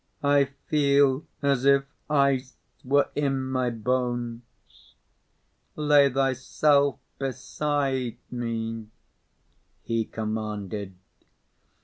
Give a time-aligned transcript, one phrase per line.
[0.23, 4.95] "I feel as if ice were in my bones!
[5.75, 8.87] Lay thyself beside me!"
[9.83, 10.95] he commanded.